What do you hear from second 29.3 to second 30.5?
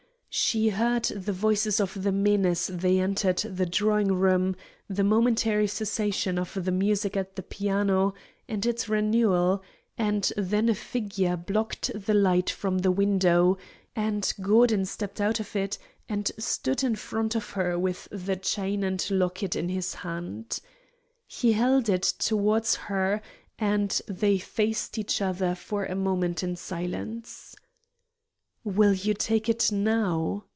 it now?"